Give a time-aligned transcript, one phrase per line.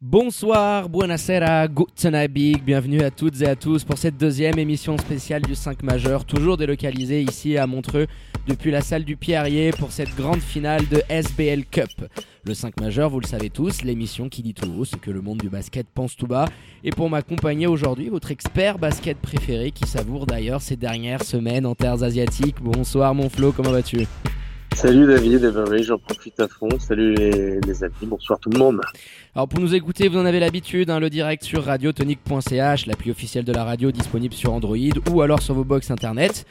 [0.00, 5.42] Bonsoir, buonasera, guten Abend, bienvenue à toutes et à tous pour cette deuxième émission spéciale
[5.42, 8.06] du 5 majeur, toujours délocalisée ici à Montreux
[8.46, 11.90] depuis la salle du Pierrier pour cette grande finale de SBL Cup.
[12.44, 15.20] Le 5 majeur, vous le savez tous, l'émission qui dit tout haut ce que le
[15.20, 16.44] monde du basket pense tout bas.
[16.84, 21.74] Et pour m'accompagner aujourd'hui, votre expert basket préféré qui savoure d'ailleurs ces dernières semaines en
[21.74, 22.62] terres asiatiques.
[22.62, 24.06] Bonsoir mon Flo, comment vas-tu?
[24.80, 26.68] Salut David, et ben oui, j'en profite à fond.
[26.78, 28.80] Salut les, amis, bonsoir tout le monde.
[29.34, 33.44] Alors pour nous écouter, vous en avez l'habitude, hein, le direct sur radiotonique.ch, l'appli officielle
[33.44, 34.76] de la radio disponible sur Android
[35.10, 36.46] ou alors sur vos box internet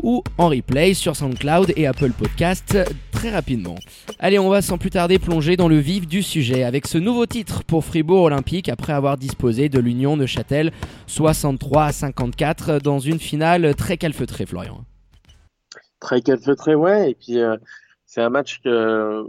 [0.00, 2.78] ou en replay sur SoundCloud et Apple Podcast
[3.12, 3.76] très rapidement.
[4.18, 7.26] Allez, on va sans plus tarder plonger dans le vif du sujet avec ce nouveau
[7.26, 10.72] titre pour Fribourg Olympique après avoir disposé de l'Union de Châtel
[11.06, 14.86] 63 à 54 dans une finale très calfeutrée, Florian.
[16.00, 17.10] Très calfeutré, ouais.
[17.10, 17.56] Et puis euh,
[18.06, 19.24] c'est un match que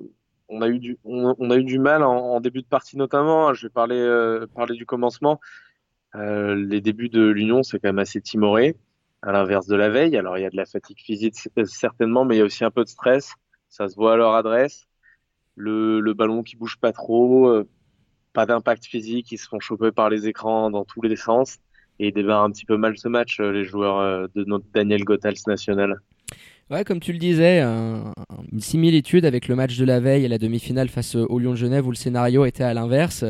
[0.49, 3.53] on a eu du, on, a eu du mal en, en, début de partie notamment.
[3.53, 5.39] Je vais parler, euh, parler du commencement.
[6.15, 8.75] Euh, les débuts de l'Union, c'est quand même assez timoré,
[9.21, 10.17] à l'inverse de la veille.
[10.17, 12.71] Alors il y a de la fatigue physique certainement, mais il y a aussi un
[12.71, 13.33] peu de stress.
[13.69, 14.87] Ça se voit à leur adresse.
[15.55, 17.67] Le, le ballon qui bouge pas trop, euh,
[18.33, 21.57] pas d'impact physique, ils se font choper par les écrans dans tous les sens
[21.99, 25.03] et ils démarrent un petit peu mal ce match, euh, les joueurs de notre Daniel
[25.03, 26.01] Gothals national.
[26.69, 28.13] Ouais, comme tu le disais, un,
[28.51, 31.55] une similitude avec le match de la veille et la demi-finale face au Lyon de
[31.55, 33.25] Genève où le scénario était à l'inverse.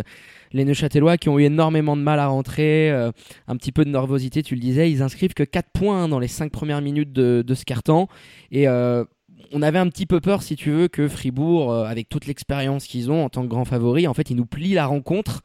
[0.51, 3.11] Les Neuchâtelois qui ont eu énormément de mal à rentrer, euh,
[3.47, 6.27] un petit peu de nervosité, tu le disais, ils inscrivent que 4 points dans les
[6.27, 8.07] 5 premières minutes de, de ce carton.
[8.51, 9.05] Et euh,
[9.53, 12.87] on avait un petit peu peur, si tu veux, que Fribourg, euh, avec toute l'expérience
[12.87, 15.43] qu'ils ont en tant que grand favori, en fait, ils nous plient la rencontre.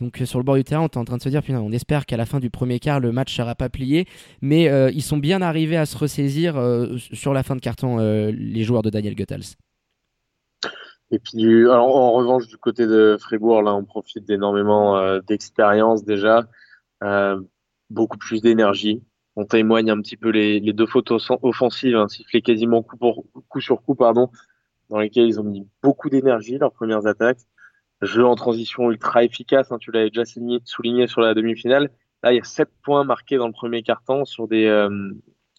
[0.00, 2.04] Donc sur le bord du terrain, on est en train de se dire, on espère
[2.04, 4.06] qu'à la fin du premier quart, le match sera pas plié.
[4.42, 8.00] Mais euh, ils sont bien arrivés à se ressaisir euh, sur la fin de carton,
[8.00, 9.56] euh, les joueurs de Daniel Goethals.
[11.10, 16.48] Et puis, en revanche, du côté de Fribourg, là, on profite d'énormément d'expérience déjà,
[17.88, 19.00] beaucoup plus d'énergie.
[19.36, 23.94] On témoigne un petit peu les, deux fautes offensives, hein, sifflées quasiment coup, sur coup,
[23.96, 27.44] dans lesquelles ils ont mis beaucoup d'énergie, leurs premières attaques
[28.04, 29.72] jeu en transition ultra efficace.
[29.72, 30.24] Hein, tu l'avais déjà
[30.64, 31.90] souligné sur la demi-finale.
[32.22, 35.12] Là, il y a 7 points marqués dans le premier quart-temps sur des, euh,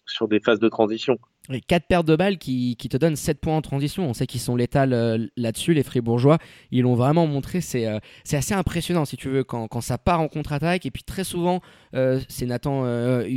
[0.06, 1.18] sur des phases de transition.
[1.50, 4.08] Et 4 pertes de balles qui, te donnent 7 points en transition.
[4.08, 6.38] On sait qu'ils sont létals euh, là-dessus, les Fribourgeois.
[6.70, 7.60] Ils l'ont vraiment montré.
[7.60, 7.98] C'est euh,
[8.32, 10.86] assez impressionnant, si tu veux, quand, ça part en contre-attaque.
[10.86, 11.60] Et puis très souvent,
[11.94, 12.84] euh, c'est Nathan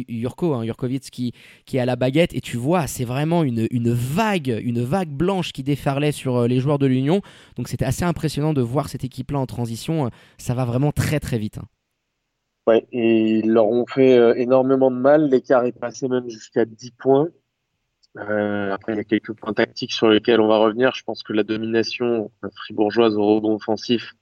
[0.07, 0.65] Jurko, hein,
[1.11, 1.33] qui,
[1.73, 2.33] est à la baguette.
[2.33, 6.59] Et tu vois, c'est vraiment une, une, vague, une vague blanche qui déferlait sur les
[6.59, 7.21] joueurs de l'Union.
[7.57, 10.09] Donc c'était assez impressionnant de voir cette équipe-là en transition.
[10.37, 11.59] Ça va vraiment très très vite.
[11.59, 11.67] Hein.
[12.67, 15.29] Ouais, et ils leur ont fait énormément de mal.
[15.29, 17.29] L'écart est passé même jusqu'à 10 points.
[18.17, 20.93] Euh, après, il y a quelques points tactiques sur lesquels on va revenir.
[20.95, 24.13] Je pense que la domination fribourgeoise au rebond offensif,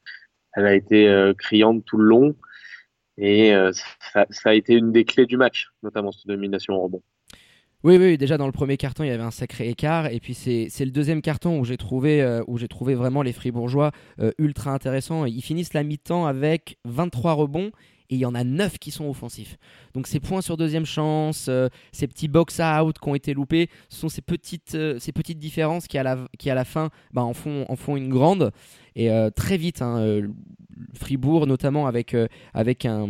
[0.53, 2.36] elle a été euh, criante tout le long.
[3.18, 7.02] Et euh, ça, a été une des clés du match, notamment cette domination au rebond.
[7.84, 10.08] Oui, oui, déjà dans le premier carton, il y avait un sacré écart.
[10.08, 13.34] Et puis c'est le deuxième carton où j'ai trouvé, euh, où j'ai trouvé vraiment les
[13.34, 15.26] Fribourgeois euh, ultra intéressants.
[15.26, 17.72] Ils finissent la mi-temps avec 23 rebonds
[18.09, 19.57] et il y en a 9 qui sont offensifs.
[19.94, 24.00] Donc ces points sur deuxième chance, euh, ces petits box-out qui ont été loupés, ce
[24.00, 27.23] sont ces petites, euh, ces petites différences qui à la, qui à la fin bah,
[27.23, 28.51] en, font, en font une grande.
[28.96, 30.22] Et euh, très vite, hein,
[30.94, 32.16] Fribourg, notamment avec,
[32.53, 33.09] avec un,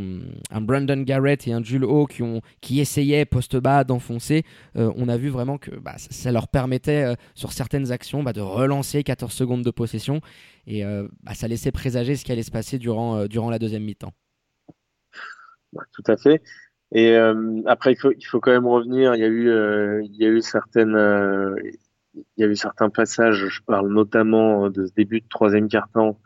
[0.52, 2.24] un, Brandon Garrett et un Jules Ho qui,
[2.60, 4.44] qui essayaient post bas d'enfoncer,
[4.76, 9.04] on a vu vraiment que bah, ça, leur permettait sur certaines actions bah, de relancer
[9.04, 10.22] 14 secondes de possession.
[10.66, 10.84] Et
[11.34, 14.14] ça laissait présager ce qui allait se passer durant, durant la deuxième mi-temps
[15.94, 16.42] tout à fait.
[16.94, 19.16] Et euh, après, il faut, il faut quand même revenir.
[19.16, 21.56] Il y a eu, euh, il y a eu certaines, euh,
[22.16, 23.48] il y a eu certains passages.
[23.50, 26.20] Je parle notamment de ce début de troisième quart-temps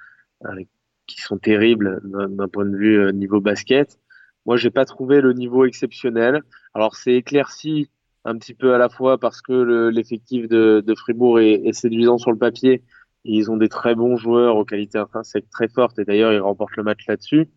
[1.07, 3.99] qui sont terribles d'un point de vue niveau basket.
[4.45, 6.41] Moi, j'ai pas trouvé le niveau exceptionnel.
[6.73, 7.89] Alors, c'est éclairci
[8.25, 12.17] un petit peu à la fois parce que l'effectif de, de, Fribourg est, est, séduisant
[12.17, 12.83] sur le papier.
[13.23, 16.75] ils ont des très bons joueurs aux qualités intrinsèques très fortes et d'ailleurs ils remportent
[16.77, 17.49] le match là-dessus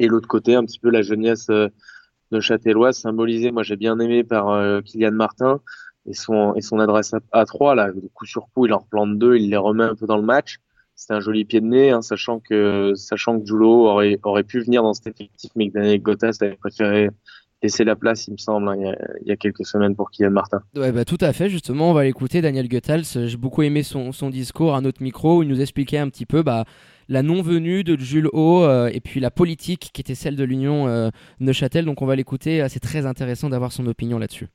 [0.00, 1.68] et l'autre côté, un petit peu la jeunesse euh,
[2.32, 5.60] de Châtellois, symbolisée, moi j'ai bien aimé par euh, Kylian Martin
[6.06, 9.58] et son, adresse à 3, là, coup sur coup, il en replante deux, il les
[9.58, 10.56] remet un peu dans le match.
[10.94, 14.60] C'est un joli pied de nez, hein, sachant que sachant que Julo aurait, aurait pu
[14.60, 17.10] venir dans cet effectif, mais que Daniel Gottas avait préféré
[17.62, 19.94] laisser la place, il me semble, hein, il, y a, il, y a, quelques semaines
[19.94, 20.62] pour Kylian Martin.
[20.74, 23.26] Ouais, bah, tout à fait, justement, on va l'écouter, Daniel Goethals.
[23.26, 26.26] J'ai beaucoup aimé son, son discours à notre micro où il nous expliquait un petit
[26.26, 26.64] peu bah,
[27.10, 30.86] la non-venue de Jules Haut euh, et puis la politique qui était celle de l'Union
[30.86, 31.10] euh,
[31.40, 31.84] Neuchâtel.
[31.84, 34.46] Donc on va l'écouter, c'est très intéressant d'avoir son opinion là-dessus.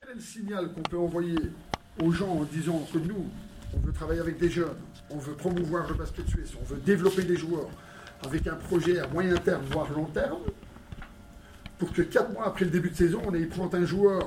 [0.00, 1.36] Quel est le signal qu'on peut envoyer
[2.02, 3.30] aux gens en disant que nous,
[3.72, 4.76] on veut travailler avec des jeunes,
[5.10, 7.70] on veut promouvoir le basket suisse, on veut développer des joueurs
[8.26, 10.40] avec un projet à moyen terme, voire long terme,
[11.78, 14.26] pour que quatre mois après le début de saison, on ait prendre un joueur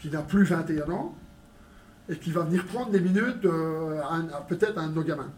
[0.00, 1.14] qui n'a plus 21 ans
[2.08, 4.00] et qui va venir prendre des minutes euh,
[4.48, 5.30] peut-être un de nos gamins.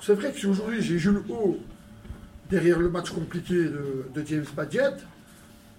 [0.00, 1.58] C'est vrai que si aujourd'hui j'ai Jules Haut
[2.48, 5.04] derrière le match compliqué de, James Badgett,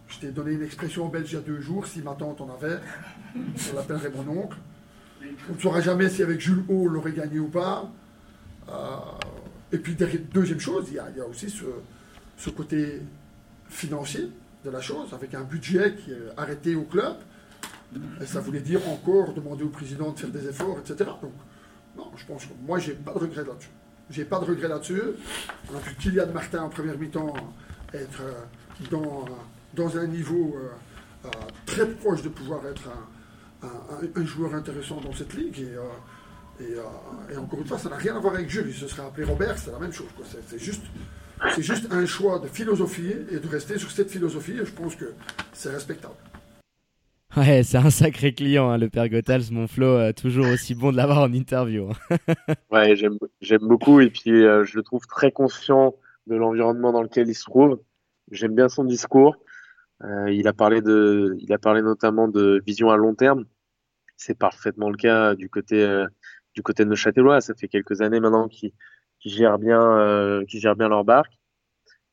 [0.08, 2.50] je t'ai donné une expression belge il y a deux jours, si ma tante en
[2.54, 2.80] avait,
[3.56, 4.58] je l'appellerait mon oncle.
[5.50, 7.90] On ne saura jamais si avec Jules Haut l'aurait gagné ou pas.
[8.70, 8.74] Euh,
[9.72, 9.96] et puis,
[10.34, 13.02] deuxième chose, il y a, aussi ce, côté
[13.70, 14.30] financier
[14.66, 17.18] de la chose, avec un budget qui est arrêté au club.
[18.22, 21.10] Et ça voulait dire encore demander au président de faire des efforts, etc.
[21.22, 21.34] Donc,
[21.98, 23.70] non, je pense que moi, j'ai pas de regret là-dessus.
[24.10, 25.02] J'ai pas de regret là-dessus.
[25.72, 27.34] On a vu Kylian Martin en première mi-temps
[27.94, 29.26] être euh, dans,
[29.74, 31.30] dans un niveau euh, euh,
[31.66, 32.90] très proche de pouvoir être
[33.62, 35.60] un, joueur intéressant dans cette ligue.
[36.60, 36.64] Et,
[37.32, 38.68] et, encore une fois, ça n'a rien à voir avec Jules.
[38.68, 40.08] Il se serait appelé Robert, c'est la même chose.
[40.48, 40.84] C'est juste,
[41.58, 44.54] juste un choix de philosophie et de rester sur cette philosophie.
[44.54, 45.14] Et je pense que
[45.54, 46.16] c'est respectable.
[47.64, 51.20] C'est un sacré client, hein, le père Gothals, mon Flo, toujours aussi bon de l'avoir
[51.20, 51.90] en interview.
[51.90, 52.18] Hein.
[52.72, 55.96] ouais, j'aime beaucoup et puis euh, je le trouve très conscient
[56.28, 57.82] de l'environnement dans lequel il se trouve.
[58.32, 59.36] J'aime bien son discours.
[60.04, 63.46] Euh, il a parlé de, il a parlé notamment de vision à long terme.
[64.18, 66.08] C'est parfaitement le cas du côté euh,
[66.54, 67.42] du côté de Neuchâtelois.
[67.42, 68.74] Ça fait quelques années maintenant qu'ils
[69.20, 71.34] gèrent bien, euh, gèrent bien leur barque.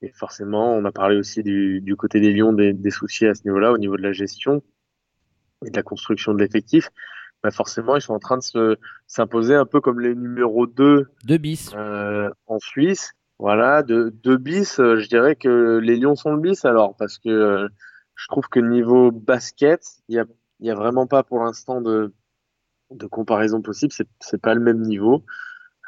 [0.02, 3.72] Et forcément, on a parlé aussi du, côté des Lions des soucis à ce niveau-là,
[3.72, 4.62] au niveau de la gestion
[5.64, 6.90] et de la construction de l'effectif,
[7.42, 8.76] bah forcément, ils sont en train de se
[9.06, 13.12] s'imposer un peu comme les numéros 2 de bis euh, en Suisse.
[13.38, 17.18] Voilà, de, de bis, euh, je dirais que les Lions sont le bis alors, parce
[17.18, 17.68] que euh,
[18.14, 20.24] je trouve que niveau basket, il y a,
[20.60, 22.14] y a vraiment pas pour l'instant de,
[22.90, 23.92] de comparaison possible.
[24.20, 25.22] C'est, pas le même niveau.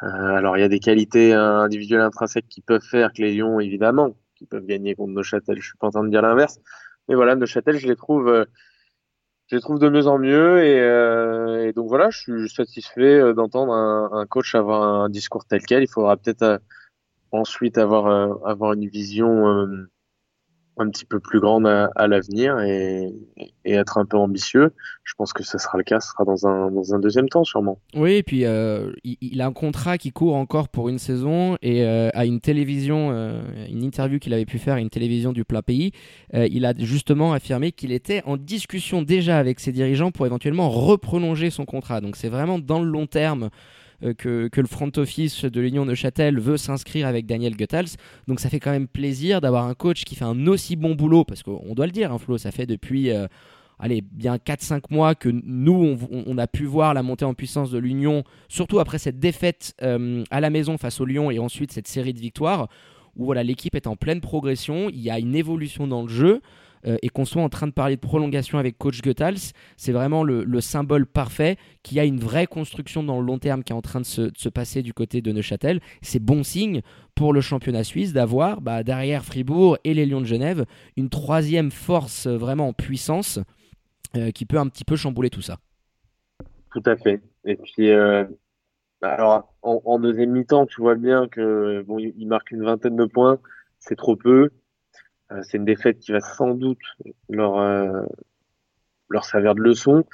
[0.03, 3.61] Euh, alors, il y a des qualités individuelles intrinsèques qui peuvent faire que les Lions,
[3.61, 5.59] évidemment, qui peuvent gagner contre Neuchâtel.
[5.59, 6.61] Je suis pas en train de dire l'inverse.
[7.09, 8.47] Mais voilà, Neuchâtel, je les trouve
[9.49, 13.33] je les trouve de mieux en mieux et, euh, donc voilà, je suis satisfait euh,
[13.33, 15.83] d'entendre un, coach avoir un discours tel quel.
[15.83, 16.59] Il faudra peut-être euh,
[17.33, 18.07] ensuite avoir
[18.47, 19.67] avoir une vision
[20.79, 23.13] un petit peu plus grande à, l'avenir et,
[23.65, 24.73] être un peu ambitieux.
[25.05, 27.45] Je pense que ce sera le cas, ce sera dans un, dans un deuxième temps
[27.45, 27.79] sûrement.
[27.95, 31.85] Oui, et puis euh, il, a un contrat qui court encore pour une saison et
[31.85, 35.45] euh, à une télévision, euh, une interview qu'il avait pu faire à une télévision du
[35.45, 35.93] plat pays,
[36.33, 41.51] il a justement affirmé qu'il était en discussion déjà avec ses dirigeants pour éventuellement reprolonger
[41.51, 42.01] son contrat.
[42.01, 43.51] Donc c'est vraiment dans le long terme.
[44.05, 47.97] Euh, que, le front office de l'Union de Châtel veut s'inscrire avec Daniel Goethals.
[48.29, 51.25] Donc ça fait quand même plaisir d'avoir un coach qui fait un aussi bon boulot,
[51.25, 53.27] parce qu'on doit le dire, hein, Flo, ça fait depuis euh,
[53.79, 57.79] allez, bien 4-5 mois que nous, on, a pu voir la montée en puissance de
[57.79, 61.89] l'Union, surtout après cette défaite euh, à la maison face au Lyon et ensuite cette
[61.89, 62.69] série de victoires,
[63.17, 66.41] où voilà, l'équipe est en pleine progression, il y a une évolution dans le jeu.
[66.87, 70.23] Euh, et qu'on soit en train de parler de prolongation avec coach Goethals, c'est vraiment
[70.25, 73.77] le, symbole parfait qu'il y a une vraie construction dans le long terme qui est
[73.77, 75.81] en train de se, passer du côté de Neuchâtel.
[76.03, 76.83] C'est bon signe
[77.15, 80.65] pour le championnat suisse d'avoir bah, derrière Fribourg et les Lions de Genève
[80.97, 83.39] une troisième force vraiment en puissance
[84.17, 85.59] euh, qui peut un petit peu chambouler tout ça.
[86.73, 87.21] Tout à fait.
[87.45, 88.25] Et puis, euh,
[89.01, 93.05] bah, alors en, deuxième mi-temps, tu vois bien que bon, il marque une vingtaine de
[93.05, 93.39] points,
[93.79, 94.51] c'est trop peu.
[95.33, 96.79] Euh, c'est une défaite qui va sans doute
[97.29, 98.03] leur euh,
[99.09, 100.05] leur servir de leçon.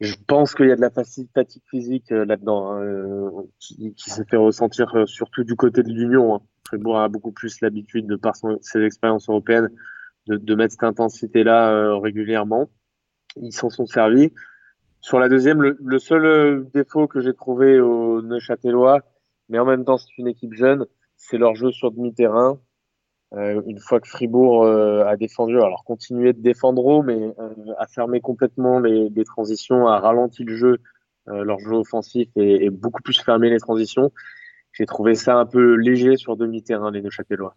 [0.00, 1.28] Je pense qu'il y a de la fatigue
[1.70, 6.34] physique euh, là-dedans hein, qui, qui s'est fait ressentir surtout du côté de l'Union.
[6.34, 6.40] Hein.
[6.66, 9.70] Fribourg a beaucoup plus l'habitude, de par ses expériences européennes,
[10.26, 12.70] de, de mettre cette intensité-là régulièrement.
[13.36, 14.32] Ils s'en sont servis.
[15.00, 19.02] Sur la deuxième, le, le seul défaut que j'ai trouvé au Neuchâtelois,
[19.48, 20.86] mais en même temps c'est une équipe jeune,
[21.16, 22.58] c'est leur jeu sur demi-terrain.
[23.36, 27.54] Euh, une fois que Fribourg euh, a défendu, alors continuer de défendre haut, mais euh,
[27.78, 30.78] a fermé complètement les, transitions, a ralenti le jeu,
[31.26, 34.12] leur jeu offensif et, et, beaucoup plus fermé les transitions.
[34.72, 37.56] J'ai trouvé ça un peu léger sur demi-terrain, les Neuchâtelois.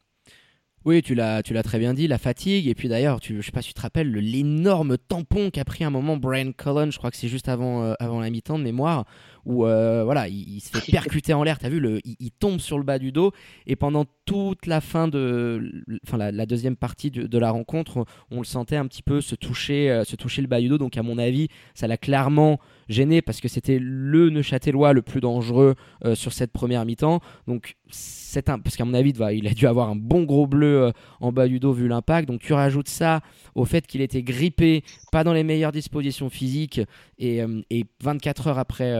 [0.85, 2.67] Oui, tu l'as, tu l'as très bien dit, la fatigue.
[2.67, 5.83] Et puis d'ailleurs, tu, je sais pas si tu te rappelles l'énorme tampon qu'a pris
[5.83, 9.05] un moment Brian Cullen, je crois que c'est juste avant, avant la mi-temps de mémoire,
[9.47, 11.57] où euh, voilà, il, se fait percuter en l'air.
[11.57, 13.31] T'as vu, le, il, tombe sur le bas du dos
[13.65, 15.71] et pendant toute la fin de,
[16.05, 19.89] enfin la, deuxième partie de, la rencontre, on le sentait un petit peu se toucher,
[19.89, 20.77] euh, se toucher le bas du dos.
[20.77, 25.21] Donc à mon avis, ça l'a clairement gêné parce que c'était le Neuchâtelois le plus
[25.21, 27.21] dangereux euh, sur cette première mi-temps.
[27.47, 30.91] Donc c'est un, parce qu'à mon avis, il a dû avoir un bon gros bleu
[31.21, 32.27] en bas du dos vu l'impact.
[32.27, 33.21] Donc tu rajoutes ça
[33.55, 36.81] au fait qu'il était grippé, pas dans les meilleures dispositions physiques
[37.17, 38.93] et, et 24 heures après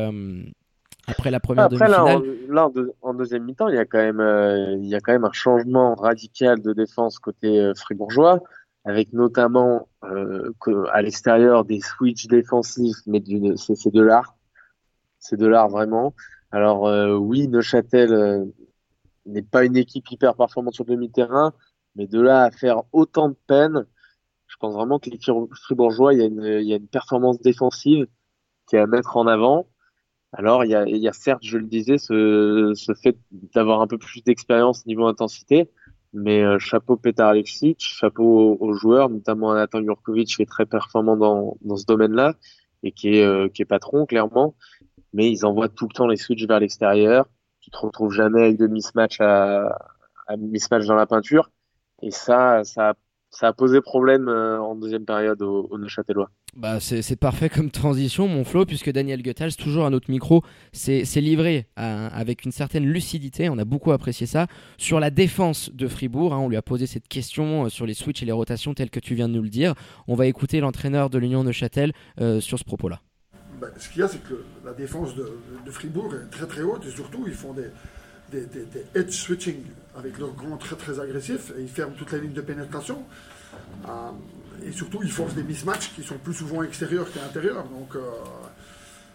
[1.07, 2.35] après la première Après, là, demi-finale.
[2.49, 4.95] en, là, en, deux- en deuxième mi-temps, il y a quand même, euh, il y
[4.95, 8.41] a quand même un changement radical de défense côté euh, fribourgeois,
[8.85, 14.35] avec notamment euh, que- à l'extérieur des switches défensifs, mais d'une- c'est c'est de l'art,
[15.19, 16.13] c'est de l'art vraiment.
[16.51, 18.45] Alors euh, oui, Neuchâtel
[19.25, 21.53] n'est pas une équipe hyper performante sur le demi-terrain,
[21.95, 23.85] mais de là à faire autant de peine,
[24.47, 26.87] je pense vraiment que les Fri- Fribourgeois, il y a une, il y a une
[26.87, 28.07] performance défensive
[28.67, 29.67] qui est à mettre en avant.
[30.33, 33.17] Alors, il y a, y a certes, je le disais, ce, fait
[33.53, 35.69] d'avoir un peu plus d'expérience niveau intensité,
[36.13, 41.17] mais euh, chapeau Petar Alexic, chapeau aux, joueurs, notamment Nathan Jurkovic, qui est très performant
[41.17, 42.35] dans, ce domaine-là
[42.83, 44.55] et qui est, euh, qui est patron, clairement.
[45.13, 47.27] Mais ils envoient tout le temps les switches vers l'extérieur.
[47.61, 49.77] Tu te retrouves jamais avec de mismatch à,
[50.27, 51.49] à mismatch dans la peinture.
[52.01, 52.95] Et ça, ça, a-
[53.39, 56.31] ça a posé problème euh, en deuxième période aux, aux Neuchâtelois.
[56.55, 60.41] Bah, c'est parfait comme transition, mon Flo, puisque Daniel Goethals, toujours à notre micro,
[60.71, 63.47] s'est livré à- avec une certaine lucidité.
[63.49, 64.47] On a beaucoup apprécié ça.
[64.77, 67.93] Sur la défense de Fribourg, hein, on lui a posé cette question euh, sur les
[67.93, 69.75] switches et les rotations, telles que tu viens de nous le dire.
[70.07, 73.01] On va écouter l'entraîneur de l'Union Neuchâtel euh, sur ce propos-là.
[73.61, 75.31] Ben, ce qu'il y a, c'est que la défense de,
[75.63, 77.67] de Fribourg est très très haute et surtout ils font des,
[78.31, 78.47] des,
[78.95, 79.63] edge switching
[79.95, 83.03] avec leurs grands très très agressifs et ils ferment toute la ligne de pénétration.
[83.87, 83.89] Euh,
[84.65, 87.67] et surtout ils forcent des mismatchs qui sont plus souvent extérieurs qu'intérieurs.
[87.69, 88.01] Donc euh,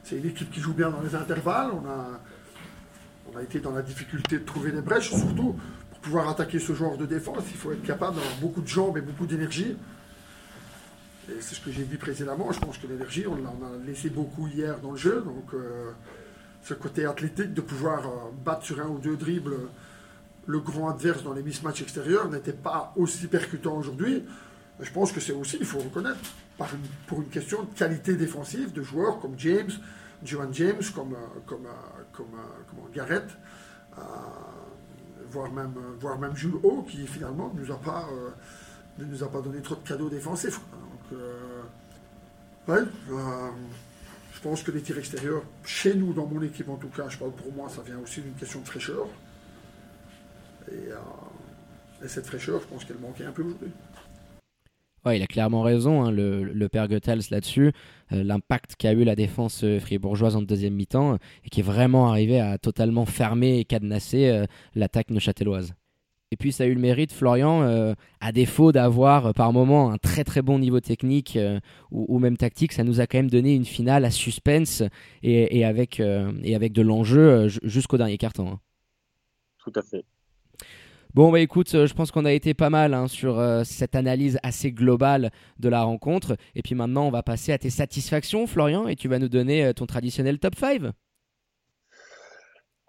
[0.05, 1.71] c'est une équipe qui joue bien dans les intervalles.
[1.73, 2.21] On a,
[3.33, 5.11] on a été dans la difficulté de trouver des brèches.
[5.11, 5.57] Surtout
[5.91, 8.99] pour pouvoir attaquer ce genre de défense, il faut être capable d'avoir beaucoup de jambes
[8.99, 9.77] et beaucoup d'énergie.
[11.29, 12.51] Et c'est ce que j'ai dit précédemment.
[12.51, 13.53] Je pense que l'énergie, on, l'a-
[13.87, 15.23] laissé beaucoup hier dans le jeu.
[15.25, 15.93] Donc, euh,
[16.63, 18.11] ce côté athlétique de pouvoir euh,
[18.45, 19.57] battre sur un ou deux dribbles
[20.47, 24.25] le grand adverse dans les mismatchs extérieurs n'était pas aussi percutant aujourd'hui.
[24.81, 26.19] Je pense que c'est aussi, il faut reconnaître,
[27.07, 29.71] pour une question de qualité défensive de joueurs comme James,
[30.25, 33.27] Johan James, comme, euh, comme, euh, comme, euh, Garrett,
[33.99, 34.03] euh,
[35.31, 38.31] voire, même, euh, voire même Jules Haut, qui finalement ne nous a pas, euh,
[38.99, 40.61] ne nous a pas donné trop de cadeaux défensifs.
[40.73, 41.63] Donc, euh,
[42.69, 43.51] ouais, euh,
[44.43, 47.33] pense que les tirs extérieurs, chez nous, dans mon équipe en tout cas, je parle
[47.33, 49.07] pour moi, ça vient aussi d'une question de fraîcheur.
[50.71, 53.71] Et, euh, et cette fraîcheur, je pense qu'elle manquait un peu aujourd'hui.
[55.05, 57.73] Ouais, il a clairement raison, hein, le, père Goethals là-dessus.
[58.13, 62.09] Euh, L'impact qu'a eu la défense euh, fribourgeoise en deuxième mi-temps et qui est vraiment
[62.09, 64.45] arrivé à totalement fermer et cadenasser
[64.75, 65.75] l'attaque neuchâteloise.
[66.33, 69.93] Et puis ça a eu le mérite, Florian, euh, à défaut d'avoir euh, par moment
[69.93, 71.61] un très très bon niveau technique euh,
[71.93, 74.83] ou, ou même tactique, ça nous a quand même donné une finale à suspense
[75.23, 78.49] et, et avec, euh, et avec de l'enjeu ju- jusqu'au dernier carton.
[78.53, 78.61] hein.
[79.59, 80.05] Tout à fait.
[81.15, 84.39] Bon, bah écoute, je pense qu'on a été pas mal hein, sur euh, cette analyse
[84.43, 86.37] assez globale de la rencontre.
[86.55, 89.75] Et puis maintenant, on va passer à tes satisfactions, Florian, et tu vas nous donner
[89.75, 90.81] ton traditionnel top 5.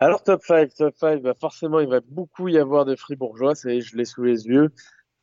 [0.04, 3.72] Alors, top 5, top 5, bah forcément, il va beaucoup y avoir de fribourgeois, ça
[3.72, 4.70] y est, je l'ai sous les yeux.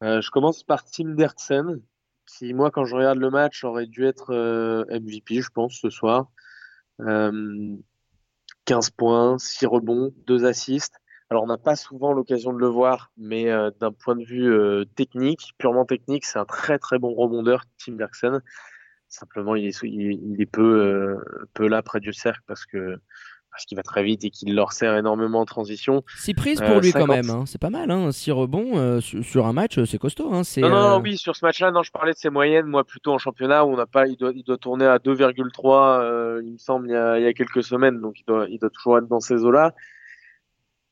[0.02, 1.82] Euh, je commence par Tim Derksen,
[2.24, 5.90] qui, moi, quand je regarde le match, aurait dû être euh, MVP, je pense, ce
[5.90, 6.30] soir.
[7.00, 7.76] Euh,
[8.64, 10.96] 15 points, 6 rebonds, 2 assists.
[11.28, 14.50] Alors, on n'a pas souvent l'occasion de le voir, mais euh, d'un point de vue
[14.50, 18.40] euh, technique, purement technique, c'est un très très bon rebondeur, Tim Derksen.
[19.08, 22.98] Simplement, il est, il, est peu, euh, peu là près du cercle parce que
[23.60, 26.02] parce qu'il va très vite et qu'il leur sert énormément en transition.
[26.16, 27.08] 6 prises pour Euh, lui quand 50.
[27.08, 27.44] même, hein.
[27.46, 27.90] c'est pas mal.
[27.90, 28.10] Hein.
[28.10, 30.32] 6 rebonds euh, sur, sur un match, c'est costaud.
[30.32, 30.44] Hein.
[30.44, 32.64] C'est, Non, non, euh, non, oui, sur ce match-là, non, je parlais de ses moyennes,
[32.66, 36.00] moi, plutôt en championnat, où on n'a pas, il doit, il doit tourner à 2,3,
[36.00, 38.46] euh, il me semble, il y a, il y a quelques semaines, donc il doit,
[38.48, 39.74] il doit toujours être dans ces eaux-là.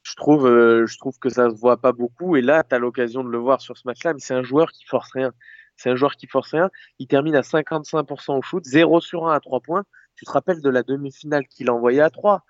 [0.02, 2.78] Je trouve, euh, je trouve que ça se voit pas beaucoup, et là, tu as
[2.78, 5.32] l'occasion de le voir sur ce match-là, mais c'est un joueur qui force rien.
[5.76, 6.70] C'est un joueur qui force rien.
[6.98, 9.84] Il termine à 55% au shoot, 0 sur 1 à 3 points.
[10.16, 12.42] Tu te rappelles de la demi-finale qu'il a envoyée à 3.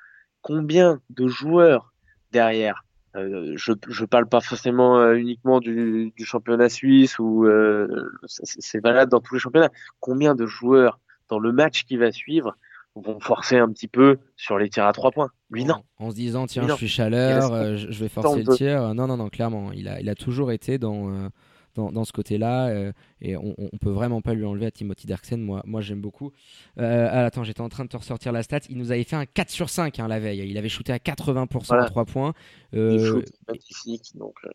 [0.42, 1.92] Combien de joueurs
[2.32, 2.84] derrière
[3.16, 7.88] euh, je je parle pas forcément euh, uniquement du, du championnat suisse ou euh,
[8.26, 9.70] c'est valable dans tous les championnats.
[9.98, 12.56] Combien de joueurs dans le match qui va suivre
[12.94, 15.30] vont forcer un petit peu sur les tirs à trois points?
[15.50, 15.82] Lui non.
[15.98, 18.94] En, se disant, tiens, Lui, je suis chaleur, je, vais forcer le tir.
[18.94, 19.72] Non, non, non, clairement.
[19.72, 21.30] Il a, il a toujours été dans,
[21.74, 22.68] dans, dans ce côté-là.
[22.68, 25.40] euh, et on, on peut vraiment pas lui enlever à Timothy Derksen.
[25.40, 26.32] Moi, moi j'aime beaucoup.
[26.78, 28.60] Euh, ah, attends, j'étais en train de te ressortir la stat.
[28.68, 30.48] Il nous avait fait un 4 sur 5 hein, la veille.
[30.48, 31.84] Il avait shooté à 80% Voilà.
[31.84, 32.34] à 3 points.
[32.72, 34.12] Il Euh, shoot magnifique.
[34.16, 34.50] Donc, euh.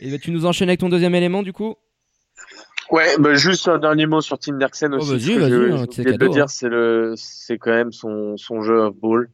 [0.00, 1.74] et ben, tu nous enchaînes avec ton deuxième élément du coup?
[2.90, 5.12] Ouais, bah, juste un dernier mot sur Tim Derksen Oh, aussi.
[5.14, 6.48] hein, j'ai c'est oublié de cadeau, le dire, hein.
[6.48, 9.28] c'est le, c'est quand même son, son jeu off ball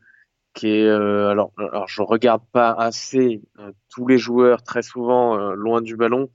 [0.54, 1.52] qui est, euh, alors,
[1.86, 6.30] je regarde pas assez euh, tous les joueurs très souvent euh, loin du ballon,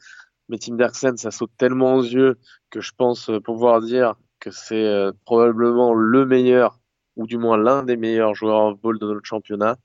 [0.50, 5.09] mais Tim Derksen, ça saute tellement aux yeux que je pense pouvoir dire que c'est
[5.25, 6.79] probablement le meilleur
[7.15, 9.77] ou du moins l'un des meilleurs joueurs off-ball de notre championnat.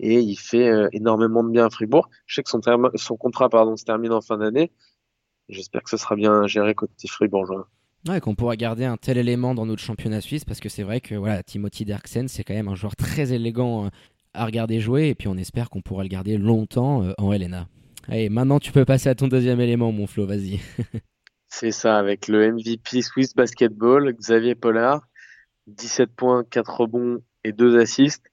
[0.00, 2.08] Et il fait énormément de bien à Fribourg.
[2.26, 2.60] Je sais que son,
[2.94, 4.72] son contrat pardon, se termine en fin d'année.
[5.48, 7.68] J'espère que ce sera bien géré côté fribourgeois.
[8.06, 11.00] Ouais, qu'on pourra garder un tel élément dans notre championnat suisse parce que c'est vrai
[11.00, 13.88] que voilà, Timothy Derksen, c'est quand même un joueur très élégant euh,
[14.34, 17.66] à regarder jouer et puis on espère qu'on pourra le garder longtemps euh, en LNA.
[18.06, 20.60] Allez, maintenant tu peux passer à ton deuxième élément, mon Flo, vas-y.
[21.48, 25.02] c'est ça, avec le MVP Swiss Basketball, Xavier Pollard,
[25.66, 28.24] 17 points, 4 rebonds et 2 assists.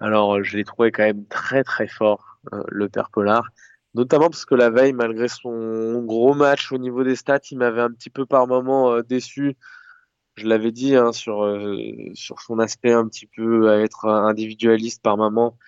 [0.00, 3.48] Alors, je l'ai trouvé quand même très très fort, euh, le père Pollard.
[3.94, 7.82] Notamment parce que la veille, malgré son gros match au niveau des stats, il m'avait
[7.82, 9.56] un petit peu par moment euh, déçu.
[10.34, 11.76] Je l'avais dit hein, sur, euh,
[12.14, 15.58] sur son aspect un petit peu à être individualiste par moment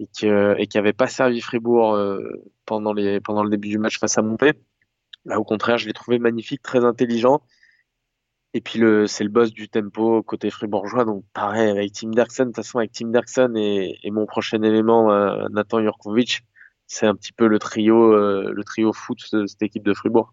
[0.00, 1.96] et qui et qui avait pas servi Fribourg
[2.66, 4.58] pendant, les, pendant le début du match face à Montpellier.
[5.24, 7.40] Là, au contraire, je l'ai trouvé magnifique, très intelligent.
[8.54, 12.46] Et puis le, c'est le boss du tempo côté fribourgeois, donc pareil avec Tim Derksen.
[12.46, 16.42] De toute façon, avec Tim Derksen et, et mon prochain élément, euh, Nathan Jurkovic,
[16.94, 20.32] c'est un petit peu le trio, euh, le trio foot de cette équipe de Fribourg.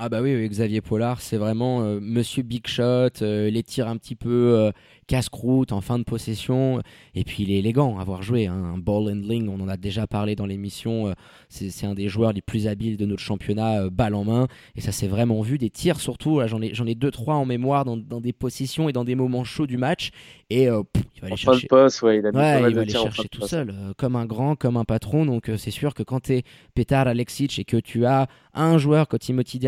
[0.00, 4.14] Ah bah oui, Xavier Pollard, c'est vraiment euh, Monsieur Big Shot, les tirs un petit
[4.14, 4.72] peu
[5.08, 6.80] casse-croûte en fin de possession.
[7.16, 8.46] Et puis il est élégant à avoir joué.
[8.46, 8.74] Hein.
[8.74, 11.08] Un ball handling, on en a déjà parlé dans l'émission.
[11.08, 11.12] Euh,
[11.48, 14.46] c'est un des joueurs les plus habiles de notre championnat, euh, balle en main.
[14.76, 15.58] Et ça s'est vraiment vu.
[15.58, 19.04] Des tirs surtout, j'en ai, ai deux, trois en mémoire dans, des positions et dans
[19.04, 20.10] des moments chauds du match.
[20.50, 20.82] Et euh,
[21.16, 24.26] il va aller chercher, poste, ouais, il, il va aller chercher tout seul, comme un
[24.26, 25.24] grand, comme un patron.
[25.24, 26.42] Donc c'est sûr que quand tu es
[26.74, 29.58] Petar Alexic et que tu as un joueur comme Timothy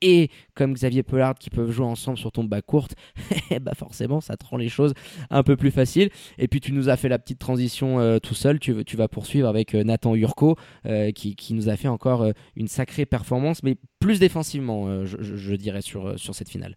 [0.00, 2.94] Et comme Xavier Pollard qui peuvent jouer ensemble sur ton bas courte,
[3.60, 4.94] bah forcément ça te rend les choses
[5.30, 6.10] un peu plus faciles.
[6.38, 9.08] Et puis tu nous as fait la petite transition euh, tout seul, tu, tu, vas
[9.08, 10.56] poursuivre avec euh, Nathan Urco
[10.86, 15.82] euh, qui, qui, nous a fait encore une sacrée performance, mais plus défensivement, je, dirais,
[15.82, 16.76] sur, sur cette finale.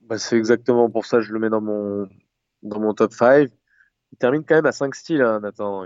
[0.00, 2.08] Bah, c'est exactement pour ça que je le mets dans mon,
[2.62, 3.48] dans mon top 5.
[4.12, 5.84] Il termine quand même à 5 styles, hein, Nathan.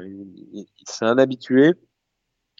[0.87, 1.75] C'est un habitué.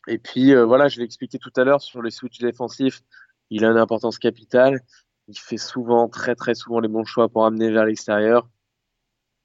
[0.07, 3.03] Et puis voilà, je l'ai expliqué tout à l'heure sur les switches défensifs
[3.51, 4.81] il a une importance capitale.
[5.29, 8.49] Il fait souvent, très très souvent les bons choix pour amener vers l'extérieur.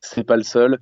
[0.01, 0.79] C'est pas le seul,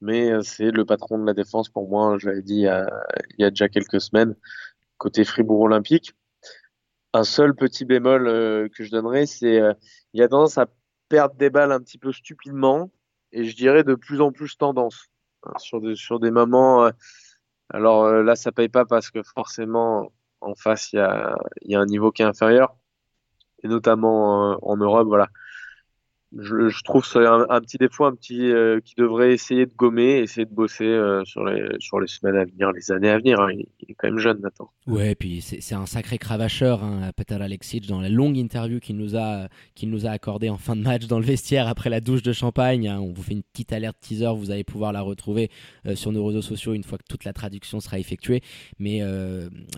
[0.00, 2.16] mais euh, c'est le patron de la défense pour moi.
[2.18, 4.34] Je l'avais dit il y, a, déjà quelques semaines
[4.98, 6.14] côté Fribourg Olympique.
[7.12, 9.72] Un seul petit bémol euh, que je donnerais, c'est euh,
[10.12, 10.66] il a tendance à
[11.08, 12.90] perdre des balles un petit peu stupidement
[13.32, 15.08] et je dirais de plus en plus tendance
[15.44, 16.90] hein, sur sur des moments.
[17.70, 21.80] alors là, ça paye pas parce que forcément en face, il y a, y a,
[21.80, 22.76] un niveau qui est inférieur.
[23.62, 25.28] Et notamment euh, en Europe, voilà
[26.38, 30.44] je, trouve c'est un, petit défaut, un petit euh, qui devrait essayer de gommer, essayer
[30.44, 33.40] de bosser euh, sur les sur les semaines à venir, les années à venir.
[33.40, 33.52] Hein.
[33.52, 34.70] Il, est quand même jeune, Nathan.
[34.86, 38.96] Ouais, et puis c'est un sacré cravacheur, hein, Petar Alexic, dans la longue interview qu'il
[38.96, 42.00] nous a qu'il nous a accordé en fin de match dans le vestiaire après la
[42.00, 42.88] douche de champagne.
[42.88, 43.00] Hein.
[43.00, 45.50] On vous fait une petite alerte teaser, vous allez pouvoir la retrouver
[45.86, 48.42] euh, sur nos réseaux sociaux une fois que toute la traduction sera effectuée.
[48.78, 49.00] Mais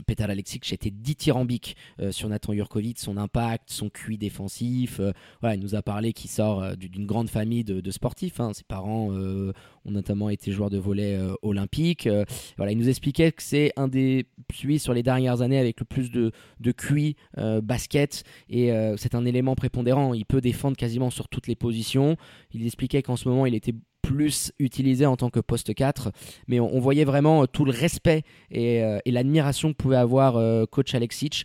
[0.06, 1.76] Petar Alexic j'étais dithyrambique
[2.10, 5.00] sur Nathan Jurkovic, son impact, son QI défensif.
[5.42, 8.40] il nous a parlé qu'il sort euh, d'une grande famille de, sportifs.
[8.40, 8.52] Hein.
[8.52, 9.52] Ses parents euh,
[9.84, 12.06] ont notamment été joueurs de volet euh, olympique.
[12.06, 16.10] il nous expliquait que c'est un des Suisses sur les dernières années avec le plus
[16.10, 17.16] de, de QI
[17.62, 20.14] basket et c'est un élément prépondérant.
[20.14, 22.16] Il peut défendre quasiment sur toutes les positions.
[22.52, 26.10] Il expliquait qu'en ce moment il était plus utilisé en tant que poste 4,
[26.46, 30.64] mais on, voyait vraiment euh, tout le respect et, euh, l'admiration que pouvait avoir euh,
[30.66, 31.44] coach Alexic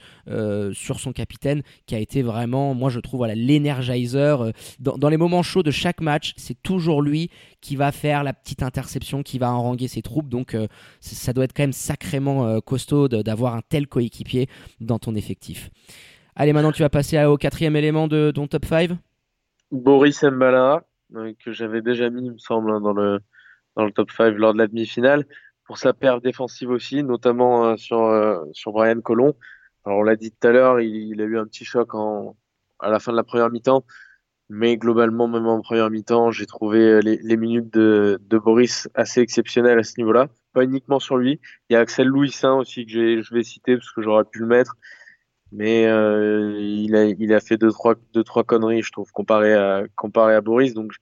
[0.73, 4.51] sur son capitaine, qui a été vraiment, moi je trouve, voilà, l'énergizer.
[4.79, 7.29] Dans, les moments chauds de chaque match, c'est toujours lui
[7.61, 10.55] qui va faire la petite interception, qui va enranguer ses troupes, donc
[10.99, 14.47] ça doit être quand même sacrément costaud d'avoir un tel coéquipier
[14.79, 15.69] dans ton effectif.
[16.35, 18.91] Allez, maintenant tu vas passer au quatrième élément de ton top 5
[19.71, 20.83] Boris Mbala,
[21.43, 23.19] que j'avais déjà mis, il me semble, hein, dans le
[23.75, 25.25] dans le top 5 lors de la demi-finale,
[25.65, 29.35] pour sa perte défensive aussi, notamment euh, sur euh, sur Brian Colon.
[29.85, 32.35] Alors on l'a dit tout à l'heure, il, a eu un petit choc en
[32.79, 33.85] à la fin de la première mi-temps,
[34.49, 39.21] mais globalement même en première mi-temps, j'ai trouvé les, les minutes de, de Boris assez
[39.21, 40.27] exceptionnelles à ce niveau-là.
[40.53, 43.91] Pas uniquement sur lui, il y a Axel Louis aussi que je vais citer parce
[43.91, 44.75] que j'aurais pu le mettre
[45.53, 46.95] mais euh, il,
[47.33, 50.73] a, fait deux trois, deux, trois conneries, je trouve, comparé à, comparé à Boris.
[50.73, 50.93] Donc,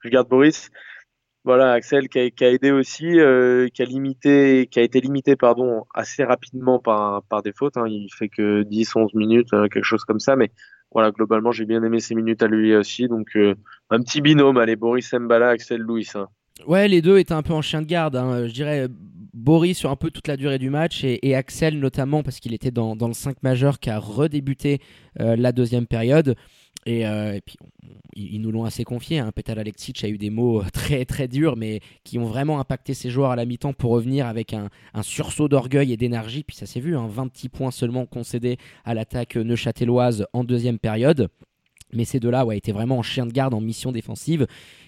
[0.00, 0.70] je garde Boris.
[1.44, 5.84] Voilà, Axel qui a, aidé aussi, euh, qui a limité, qui a été limité, pardon,
[5.94, 7.76] assez rapidement par, par des fautes.
[7.76, 7.86] Hein.
[7.88, 10.36] Il fait que 10, 11 minutes, euh, quelque chose comme ça.
[10.36, 10.50] Mais
[10.90, 13.08] voilà, globalement, j'ai bien aimé ces minutes à lui aussi.
[13.08, 16.08] Donc, un petit binôme, allez, Boris Mbala, Axel Louis.
[16.14, 16.28] Hein.
[16.66, 18.16] Ouais, les deux étaient un peu en chien de garde.
[18.16, 18.46] Hein.
[18.46, 18.88] Je dirais
[19.34, 22.70] Boris sur un peu toute la durée du match et, Axel notamment parce qu'il était
[22.70, 24.80] dans, le 5 majeur qui a redébuté
[25.20, 26.36] euh, la deuxième période.
[26.86, 27.04] Et,
[27.46, 27.56] puis,
[28.14, 29.18] ils, nous l'ont assez confié.
[29.18, 29.32] Hein.
[29.32, 33.10] Petal Alexic a eu des mots très très durs, mais qui ont vraiment impacté ses
[33.10, 34.68] joueurs à la mi-temps pour revenir avec un,
[35.02, 36.44] sursaut d'orgueil et d'énergie.
[36.44, 40.78] Puis ça s'est vu, hein, 20 petits points seulement concédés à l'attaque neuchâteloise en deuxième
[40.78, 41.28] période.
[41.94, 44.46] Mais ces deux-là ouais, étaient vraiment en chien de garde, en mission défensive.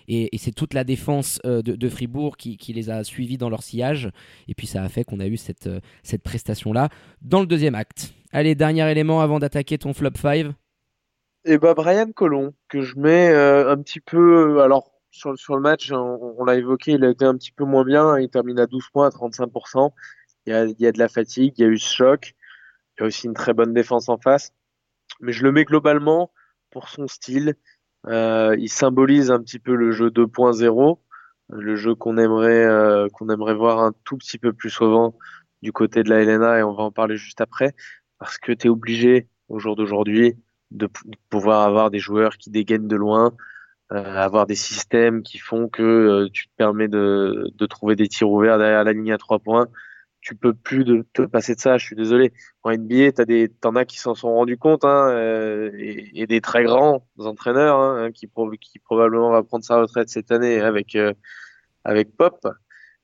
[0.09, 4.11] Et, c'est toute la défense euh, de, Fribourg qui, les a suivis dans leur sillage.
[4.49, 6.89] Et puis ça a fait qu'on a eu cette, euh, cette prestation-là
[7.23, 8.13] dans le deuxième acte.
[8.33, 10.53] Allez, dernier élément avant d'attaquer ton flop 5.
[11.45, 14.63] Et bah Brian Colomb, que je mets euh, un petit peu.
[14.63, 17.85] Alors, sur, sur le match, on, l'a évoqué, il a été un petit peu moins
[17.85, 18.19] bien.
[18.19, 19.93] Il termine à 12 points, à 35%.
[20.47, 22.35] Il y a, il y a de la fatigue, il y a eu ce choc.
[22.97, 24.53] Il y a aussi une très bonne défense en face.
[25.21, 26.31] Mais je le mets globalement
[26.77, 27.55] pour son style.
[28.07, 30.99] Euh, il symbolise un petit peu le jeu 2.0,
[31.49, 35.17] le jeu qu'on aimerait euh, qu'on aimerait voir un tout petit peu plus souvent
[35.63, 37.75] du côté de la Helena et on va en parler juste après
[38.19, 40.37] parce que tu es obligé au jour d'aujourd'hui
[40.71, 40.87] de,
[41.31, 43.33] pouvoir avoir des joueurs qui dégainent de loin,
[43.93, 48.29] euh, avoir des systèmes qui font que tu te permets de, de trouver des tirs
[48.29, 49.69] ouverts derrière la ligne à trois points
[50.27, 51.79] tu peux plus de, te passer de ça.
[51.79, 52.33] Je suis désolé.
[52.65, 56.41] En NBA, t'as des, t'en as qui s'en sont rendus compte, hein, euh, et, des
[56.41, 58.29] très grands entraîneurs, hein, qui,
[58.61, 61.13] qui probablement va prendre sa retraite cette année avec euh,
[61.85, 62.45] avec Pop,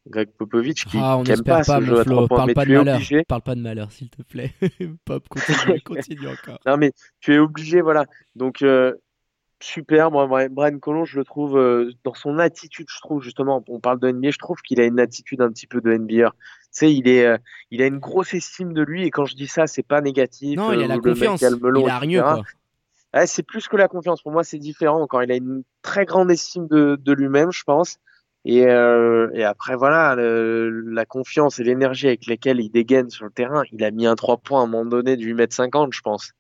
[0.09, 2.39] Greg Popovich, qui, ah, on pas, pas ce jeu à trois points.
[2.39, 3.01] Parle pas de malheur.
[3.29, 4.53] Parle pas de malheur, s'il te plaît.
[5.05, 6.59] Pop, continue, continue encore.
[6.67, 8.05] Non, mais tu es obligé, voilà.
[8.35, 8.95] Donc euh,
[9.63, 10.11] super.
[10.11, 13.99] Moi, Brian Colon, je le trouve euh, dans son attitude, je trouve justement, on parle
[14.01, 16.31] de NBA, je trouve qu'il a une attitude un petit peu de NBA.
[16.31, 16.35] Tu
[16.71, 17.39] sais, il est, euh,
[17.71, 20.57] il a une grosse estime de lui et quand je dis ça, c'est pas négatif.
[20.57, 21.41] Non, il a la confiance.
[21.43, 23.27] il a rien, quoi.
[23.27, 24.23] c'est plus que la confiance.
[24.23, 25.01] Pour moi, c'est différent.
[25.01, 27.99] Encore, il a une très grande estime de, de lui-même, je pense.
[28.45, 33.31] Et, euh, et après, voilà, la confiance et l'énergie avec lesquelles il dégaine sur le
[33.31, 33.63] terrain.
[33.71, 36.33] Il a mis un 3 points à un moment donné de 8m50, je pense.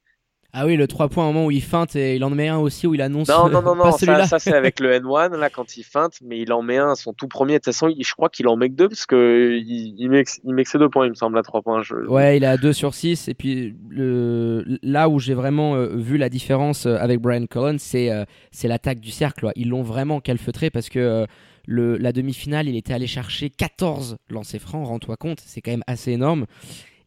[0.55, 2.59] Ah oui, le 3 points au moment où il feinte et il en met un
[2.59, 3.29] aussi où il annonce.
[3.29, 6.41] Non, non, non, non ça, ça c'est avec le N1 là quand il feinte, mais
[6.41, 7.55] il en met un, son tout premier.
[7.55, 10.25] De toute façon, je crois qu'il en met que deux parce que il, il, met,
[10.45, 11.83] il met que ses deux points, il me semble, à 3 points.
[11.83, 11.95] Je...
[12.07, 13.29] Ouais, il est à 2 sur 6.
[13.29, 14.79] Et puis le...
[14.83, 18.69] là où j'ai vraiment euh, vu la différence euh, avec Brian Cullen, c'est euh, c'est
[18.69, 19.53] l'attaque du cercle.
[19.57, 21.27] Ils l'ont vraiment calfeutré parce que.
[21.69, 25.85] Le, la demi-finale, il était allé chercher 14 lancers francs, rends-toi compte, c'est quand même
[25.87, 26.47] assez énorme.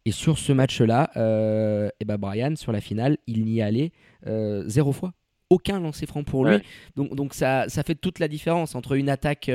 [0.05, 3.91] Et sur ce match-là, euh, et ben Brian, sur la finale, il n'y allait
[4.27, 5.13] euh, zéro fois.
[5.49, 6.57] Aucun lancer franc pour lui.
[6.95, 9.49] Donc, donc ça, ça fait toute la différence entre une attaque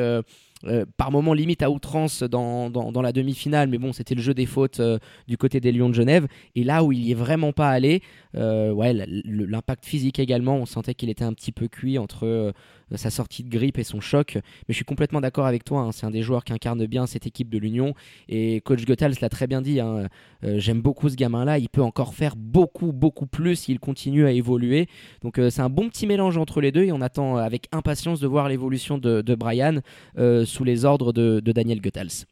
[0.64, 4.23] euh, euh, par moment limite à outrance dans, dans, la demi-finale, mais bon, c'était le
[4.23, 4.81] jeu des fautes
[5.27, 6.27] du côté des Lions de Genève.
[6.55, 8.03] Et là où il n'y est vraiment pas allé,
[8.35, 8.92] ouais,
[9.25, 12.53] l'impact physique également, on sentait qu'il était un petit peu cuit entre
[12.96, 14.35] sa sortie de grippe et son choc.
[14.37, 15.81] Mais je suis complètement d'accord avec toi.
[15.81, 15.92] Hein.
[15.92, 17.94] c'est un des joueurs qui incarne bien cette équipe de l'Union.
[18.29, 19.81] Et coach Goethals l'a très bien dit.
[19.81, 20.09] Hein.
[20.44, 21.59] Euh, j'aime beaucoup ce gamin-là.
[21.59, 24.88] Il peut encore faire beaucoup, beaucoup plus s'il continue à évoluer.
[25.23, 26.85] Donc euh, c'est un bon petit mélange entre les deux.
[26.85, 29.79] Et on attend avec impatience de voir l'évolution de, Brian
[30.18, 32.26] euh, sous les ordres de, Daniel Goethals.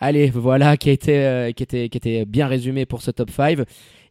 [0.00, 3.58] Allez, voilà qui, a été, qui, était, qui était bien résumé pour ce top 5.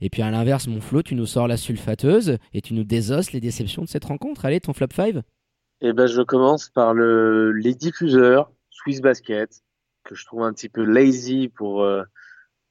[0.02, 3.32] Et puis à l'inverse, mon Flo, tu nous sors la sulfateuse et tu nous désosses
[3.32, 4.46] les déceptions de cette rencontre.
[4.46, 5.16] Allez, ton flop 5
[5.82, 9.62] eh ben, je commence par le, les diffuseurs Swiss Basket,
[10.04, 12.04] que je trouve un petit peu lazy pour, euh,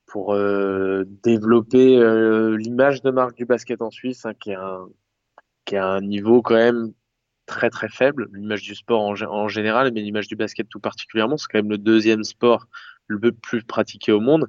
[0.06, 4.88] pour euh, développer euh, l'image de marque du basket en Suisse, hein, qui, est un,
[5.64, 6.92] qui a un niveau quand même
[7.46, 11.46] très très faible, l'image du sport en, général, mais l'image du basket tout particulièrement, c'est
[11.50, 12.66] quand même le deuxième sport
[13.06, 14.48] le plus pratiqué au monde.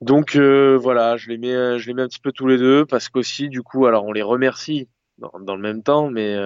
[0.00, 3.08] Donc voilà, je les mets, je les mets un petit peu tous les deux parce
[3.08, 6.36] qu'aussi du coup, alors on les remercie dans, le même temps, mais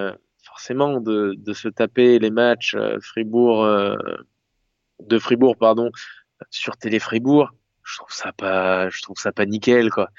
[0.59, 3.95] forcément de, de, se taper les matchs euh, Fribourg euh,
[4.99, 5.89] de Fribourg pardon
[6.49, 7.51] sur Télé Fribourg
[7.83, 10.09] je trouve ça pas je trouve ça pas nickel quoi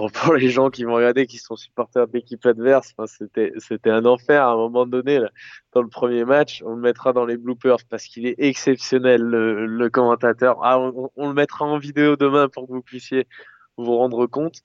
[0.00, 4.06] pour, pour les gens qui vont regarder qui sont supporters d'équipe adverse c'était c'était un
[4.06, 5.28] enfer à un moment donné là,
[5.74, 9.66] dans le premier match on le mettra dans les bloopers parce qu'il est exceptionnel le,
[9.66, 13.26] le commentateur ah, on, on, le mettra en vidéo demain pour que vous puissiez
[13.76, 14.62] vous rendre compte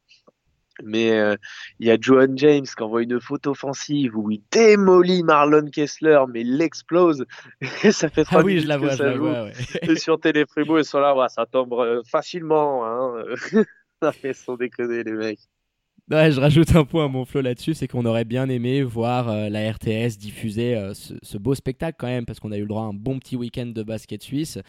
[0.84, 1.36] mais euh,
[1.80, 6.20] il y a Johan James qui envoie une faute offensive où il démolit Marlon Kessler,
[6.30, 7.26] mais il l'explose.
[7.92, 9.96] ça fait ah oui, je la vois, je la vois ouais.
[9.96, 12.86] sur Télé Fribourg, ils sont là, ça tombe euh, facilement.
[12.86, 13.24] Hein.
[14.02, 15.40] ça fait son déconner, les mecs.
[16.10, 19.50] Je rajoute un point à mon flow là-dessus, c'est qu'on aurait bien aimé voir euh,
[19.50, 22.84] la RTS diffuser ce, ce, beau spectacle quand même, parce qu'on a eu le droit
[22.84, 24.60] à un bon petit week-end de basket suisse.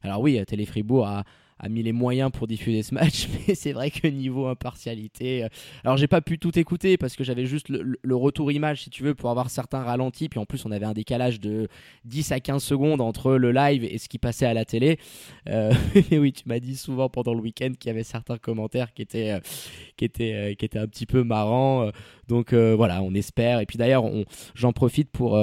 [0.00, 1.24] Alors oui, Télé Fribourg a,
[1.58, 5.48] a mis les moyens pour diffuser ce match, mais c'est vrai que niveau impartialité, euh,
[5.84, 9.02] alors j'ai pas pu tout écouter parce que j'avais juste le, retour image si tu
[9.02, 11.68] veux pour avoir certains ralentis, puis en plus on avait un décalage de
[12.04, 14.98] 10 à 15 secondes entre le live et ce qui passait à la télé.
[15.48, 15.72] Euh,
[16.10, 19.02] et oui, tu m'as dit souvent pendant le week-end qu'il y avait certains commentaires qui
[19.02, 19.40] étaient, euh,
[19.96, 21.90] qui étaient, qui étaient un petit peu marrants.
[22.28, 23.60] donc voilà, on espère.
[23.60, 24.04] Et puis d'ailleurs,
[24.54, 25.38] j'en profite pour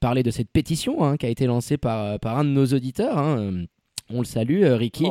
[0.00, 3.18] parler de cette pétition hein, qui a été lancée par, par un de nos auditeurs.
[3.18, 3.66] Hein,
[4.10, 5.06] on le salue, euh, Ricky,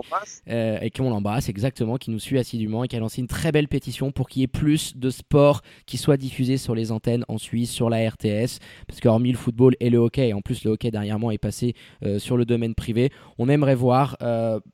[0.50, 3.52] euh, et qu'on l'embrasse exactement, qui nous suit assidûment et qui a lancé une très
[3.52, 7.26] belle pétition pour qu'il y ait plus de sport qui soit diffusé sur les antennes
[7.28, 10.64] en Suisse, sur la RTS, parce qu'hormis le football et le hockey, et en plus
[10.64, 11.74] le hockey dernièrement est passé
[12.06, 14.18] euh, sur le domaine privé, on aimerait voir,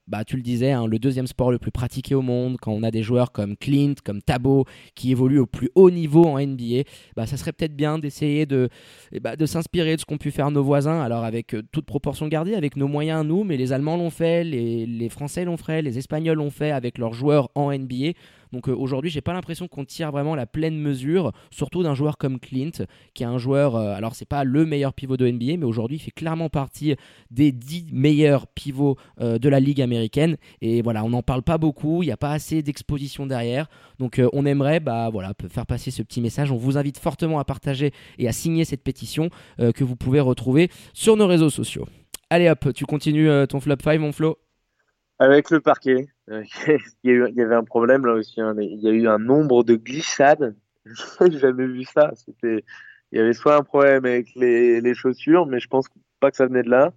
[0.07, 2.83] bah, tu le disais, hein, le deuxième sport le plus pratiqué au monde, quand on
[2.83, 6.83] a des joueurs comme Clint, comme Tabo, qui évoluent au plus haut niveau en NBA,
[7.15, 8.69] bah, ça serait peut-être bien d'essayer de,
[9.11, 12.27] eh bah, de s'inspirer de ce qu'ont pu faire nos voisins, alors avec toute proportion
[12.27, 15.97] gardée, avec nos moyens nous, mais les Allemands l'ont fait, les, Français l'ont fait, les
[15.97, 18.13] Espagnols l'ont fait avec leurs joueurs en NBA.
[18.51, 22.17] Donc euh, aujourd'hui, j'ai pas l'impression qu'on tire vraiment la pleine mesure, surtout d'un joueur
[22.17, 22.71] comme Clint,
[23.13, 25.97] qui est un joueur, euh, alors c'est pas le meilleur pivot de NBA, mais aujourd'hui
[25.97, 26.95] il fait clairement partie
[27.31, 30.37] des 10 meilleurs pivots euh, de la ligue américaine.
[30.61, 33.67] Et voilà, on n'en parle pas beaucoup, il n'y a pas assez d'exposition derrière.
[33.99, 36.51] Donc on aimerait bah, voilà, faire passer ce petit message.
[36.51, 40.69] On vous invite fortement à partager et à signer cette pétition que vous pouvez retrouver
[40.93, 41.85] sur nos réseaux sociaux.
[42.29, 44.37] Allez hop, tu continues euh, ton flop 5, mon Flo
[45.17, 46.07] Avec le parquet.
[47.03, 48.39] il, y avait un problème là aussi.
[48.39, 48.55] Hein.
[48.59, 50.55] Il y a eu un nombre de glissades.
[50.85, 52.13] J'ai jamais vu ça.
[52.43, 52.61] Il
[53.11, 55.87] y avait soit un problème avec les chaussures, mais je pense
[56.19, 56.93] pas que ça venait de là.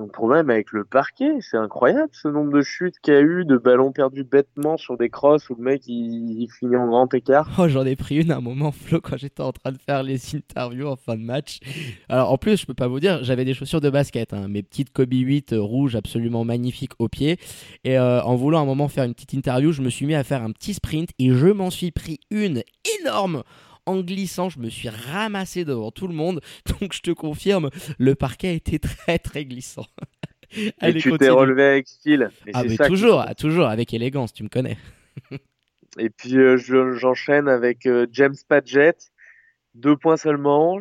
[0.00, 3.44] Donc problème avec le parquet, c'est incroyable ce nombre de chutes qu'il y a eu,
[3.44, 7.50] de ballons perdus bêtement sur des crosses où le mec il, finit en grand écart.
[7.58, 10.02] Oh j'en ai pris une à un moment Flo quand j'étais en train de faire
[10.02, 11.58] les interviews en fin de match.
[12.08, 14.62] Alors en plus je peux pas vous dire, j'avais des chaussures de basket, hein, mes
[14.62, 17.36] petites Kobe 8 euh, rouges absolument magnifiques au pied.
[17.84, 20.24] Et euh, en voulant un moment faire une petite interview, je me suis mis à
[20.24, 22.62] faire un petit sprint et je m'en suis pris une
[23.02, 23.42] énorme
[23.90, 26.40] en glissant, je me suis ramassé devant tout le monde.
[26.80, 29.86] Donc je te confirme, le parquet était très très glissant.
[30.82, 32.30] Et tu t'es relevé avec style.
[32.54, 34.78] ah mais toujours, toujours avec élégance, tu me connais.
[35.98, 39.10] Et puis euh, j'enchaîne avec euh, James Padgett,
[39.74, 40.80] deux points seulement,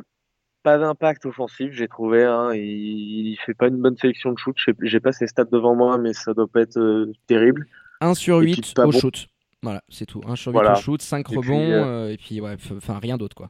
[0.63, 2.23] pas d'impact offensif, j'ai trouvé.
[2.23, 4.55] Hein, il, fait pas une bonne sélection de shoot.
[4.81, 7.67] J'ai pas ses stats devant moi, mais ça doit pas être euh, terrible.
[8.01, 9.27] 1 sur 8 au shoot.
[9.61, 10.21] Voilà, c'est tout.
[10.25, 13.49] Un sur 8 shoot, 5 rebonds, euh, euh, et puis ouais, enfin rien d'autre quoi.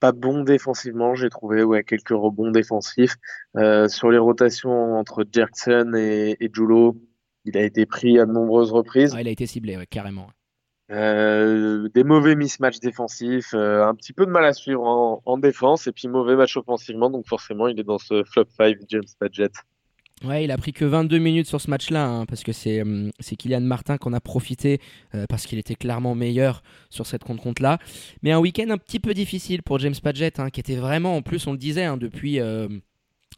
[0.00, 3.16] Pas bon défensivement, j'ai trouvé ouais, quelques rebonds défensifs.
[3.56, 6.96] Euh, sur les rotations entre Jackson et, et Julo,
[7.44, 9.14] il a été pris à de nombreuses reprises.
[9.18, 10.30] il a été ciblé, carrément.
[10.88, 15.92] des mauvais mismatchs défensifs, un petit peu de mal à suivre en, en, défense, et
[15.92, 19.52] puis mauvais match offensivement, donc forcément il est dans ce flop 5 James Padgett.
[20.22, 23.10] Ouais, il a pris que 22 minutes sur ce match-là, hein, parce que c'est hum,
[23.20, 24.78] c'est Kylian Martin qu'on a profité,
[25.14, 27.78] euh, parce qu'il était clairement meilleur sur cette contre-contre-là.
[28.22, 31.22] Mais un week-end un petit peu difficile pour James Padgett, hein, qui était vraiment, en
[31.22, 32.68] plus, on le disait, hein, depuis euh,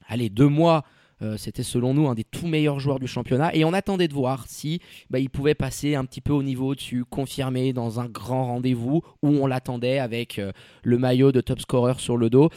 [0.09, 0.85] allez, deux mois,
[1.23, 4.15] euh, c'était selon nous un des tout meilleurs joueurs du championnat et on attendait de
[4.15, 4.81] voir si
[5.11, 9.03] bah, il pouvait passer un petit peu au niveau dessus, confirmé dans un grand rendez-vous
[9.23, 10.41] où on l'attendait avec
[10.83, 12.51] le maillot de top scorer sur le dos.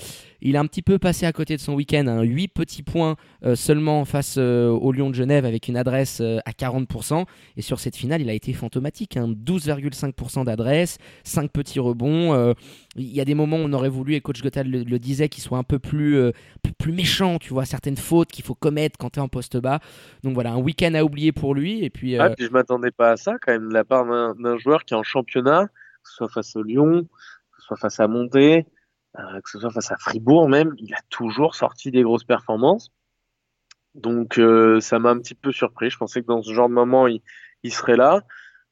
[0.47, 3.15] Il a un petit peu passé à côté de son week-end, hein, 8 petits points
[3.43, 7.25] euh, seulement face euh, au Lyon de Genève avec une adresse euh, à 40%.
[7.57, 12.53] Et sur cette finale, il a été fantomatique, 12,5% hein, d'adresse, 5 petits rebonds.
[12.95, 15.41] Il y a des moments où on aurait voulu, et coach Gotthard le, disait, qu'il
[15.41, 16.31] soit un peu plus,
[16.77, 19.79] plus méchant, tu vois, certaines fautes qu'il faut commettre quand tu es en poste bas.
[20.23, 21.83] Donc voilà, un week-end à oublier pour lui.
[21.83, 24.57] Et puis, ah, puis je m'attendais pas à ça quand même de la part d'un
[24.57, 27.99] joueur qui est en championnat, que ce soit face au Lyon, que ce soit face
[27.99, 28.65] à Monté.
[29.19, 32.91] Euh, que ce soit face à Fribourg même, il a toujours sorti des grosses performances.
[33.93, 35.89] Donc euh, ça m'a un petit peu surpris.
[35.89, 37.21] Je pensais que dans ce genre de moment, il,
[37.71, 38.23] serait là.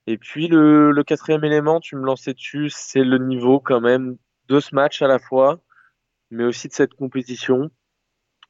[0.05, 4.17] Et puis le, quatrième élément, tu me lançais dessus, c'est le niveau quand même
[4.49, 5.61] de ce match à la fois,
[6.29, 7.71] mais aussi de cette compétition.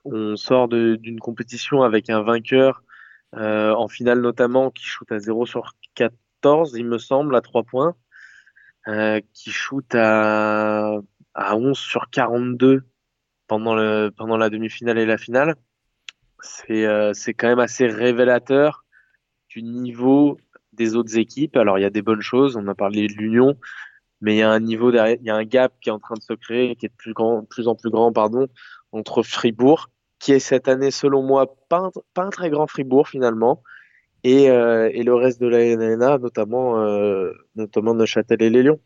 [0.06, 2.84] On sort d'une compétition avec un vainqueur
[3.36, 7.64] euh, en finale notamment qui shoot à 0 sur 14, il me semble, à 3
[7.64, 7.96] points,
[9.34, 11.00] qui shoot à
[11.34, 12.84] à 11 sur 42
[13.48, 15.56] pendant, le, pendant la demi-finale et la finale.
[16.42, 18.86] C'est euh, quand même assez révélateur
[19.50, 20.38] du niveau
[20.74, 21.56] des autres équipes.
[21.58, 23.58] Alors il y a des bonnes choses, on a parlé de l'Union,
[24.22, 26.00] mais il y a un niveau derrière, il y a un gap qui est en
[26.00, 28.48] train de se créer, qui est de plus, grand, plus en plus grand pardon,
[28.92, 29.90] entre Fribourg,
[30.24, 33.62] qui est cette année selon moi pas un, très grand Fribourg finalement,
[34.24, 38.80] et, euh, et le reste de la NNA, notamment, euh, notamment Neuchâtel et les Lions.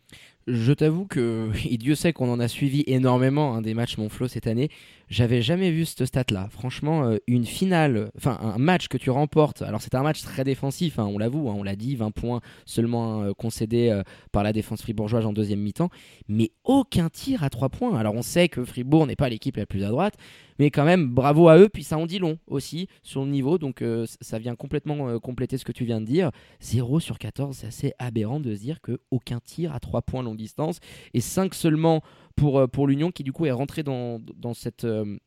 [0.47, 4.27] Je t'avoue que, et Dieu sait qu'on en a suivi énormément hein, des matchs Monflo
[4.27, 4.69] cette année,
[5.09, 6.47] j'avais jamais vu cette stat-là.
[6.51, 10.43] Franchement, euh, une finale, enfin un match que tu remportes, alors c'est un match très
[10.43, 14.43] défensif, hein, on l'avoue, hein, on l'a dit, 20 points seulement euh, concédés euh, par
[14.43, 15.89] la défense fribourgeoise en deuxième mi-temps,
[16.27, 17.97] mais aucun tir à 3 points.
[17.97, 20.15] Alors on sait que Fribourg n'est pas l'équipe la plus à droite,
[20.59, 23.57] mais quand même, bravo à eux, puis ça en dit long aussi sur le niveau,
[23.57, 23.83] donc
[24.21, 26.31] ça vient complètement compléter ce que tu viens de dire.
[26.61, 30.23] 0 sur 14, c'est assez aberrant de se dire que aucun tir à 3 points
[30.23, 30.79] longue distance,
[31.13, 32.01] et 5 seulement
[32.37, 35.17] pour, euh, pour l'Union qui du coup est rentré dans, dans cette euh,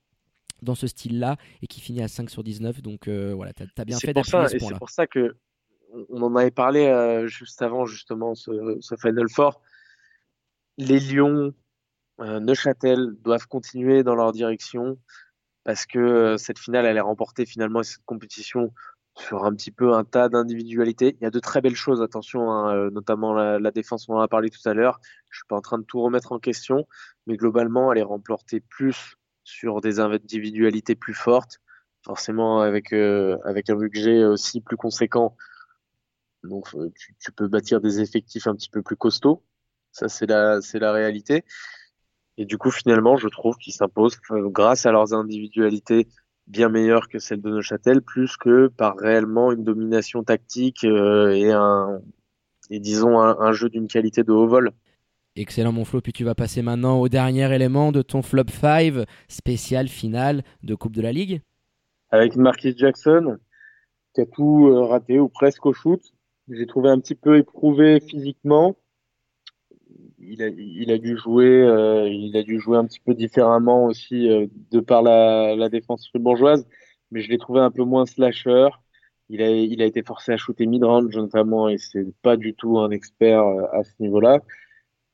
[0.63, 2.81] dans ce style-là et qui finit à 5 sur 19.
[2.83, 4.75] Donc euh, voilà, tu as, bien fait d'appuyer ce point-là.
[4.75, 5.37] C'est pour ça que
[6.09, 9.61] on en avait parlé juste avant justement ce, ce, Final Four.
[10.79, 11.53] Les Lions,
[12.21, 14.99] Neuchâtel doivent continuer dans leur direction
[15.65, 18.73] parce que cette finale elle est remportée finalement cette compétition
[19.21, 21.17] sur un petit peu un tas d'individualités.
[21.21, 24.21] Il y a de très belles choses, attention, hein, euh, notamment la, défense, on en
[24.21, 25.01] a parlé tout à l'heure.
[25.31, 26.87] Je suis pas en train de tout remettre en question,
[27.27, 31.59] mais globalement, elle est remportée plus sur des individualités plus fortes,
[32.05, 35.37] forcément avec, euh, un budget aussi plus conséquent.
[36.43, 39.45] Donc, euh, tu, tu, peux bâtir des effectifs un petit peu plus costauds.
[39.93, 41.45] Ça, c'est la, c'est la réalité.
[42.39, 46.09] Et du coup, finalement, je trouve qu'ils s'imposent grâce à leurs individualités
[46.51, 51.53] bien meilleure que celle de Neuchâtel, plus que par réellement une domination tactique euh, et
[51.53, 52.01] un
[52.73, 54.71] et disons un, jeu d'une qualité de haut vol.
[55.35, 59.07] Excellent mon Flo, puis tu vas passer maintenant au dernier élément de ton flop 5
[59.27, 61.43] spécial finale de Coupe de la Ligue.
[62.11, 63.39] Avec Marquis Jackson,
[64.15, 66.01] qui a tout euh, raté ou presque au shoot.
[66.49, 68.77] J'ai trouvé un petit peu éprouvé physiquement
[70.21, 74.47] il a, dû jouer, euh, il a dû jouer un petit peu différemment aussi euh,
[74.71, 76.67] de par la, défense fribourgeoise,
[77.11, 78.69] mais je l'ai trouvé un peu moins slasher.
[79.29, 82.79] Il a, il a été forcé à shooter mid-range notamment et c'est pas du tout
[82.79, 84.41] un expert euh, à ce niveau-là.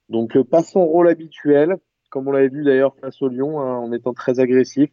[0.09, 1.77] Donc pas son rôle habituel,
[2.11, 4.91] comme on l'avait vu d'ailleurs face au Lyon, hein, en étant très agressif.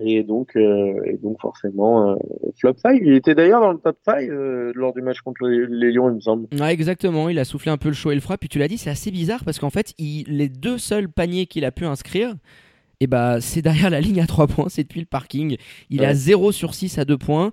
[0.00, 2.16] Et donc, euh, et donc forcément, euh,
[2.58, 3.00] flop 5.
[3.02, 6.16] Il était d'ailleurs dans le top 5 euh, lors du match contre les, Lions, il
[6.16, 6.48] me semble.
[6.58, 7.28] Ouais, exactement.
[7.28, 8.36] Il a soufflé un peu le chaud et le froid.
[8.36, 11.46] Puis tu l'as dit, c'est assez bizarre parce qu'en fait, il, les deux seuls paniers
[11.46, 14.82] qu'il a pu inscrire, et eh bah, c'est derrière la ligne à 3 points, c'est
[14.82, 15.56] depuis le parking.
[15.90, 17.52] Il à 0 sur 6 à 2 points.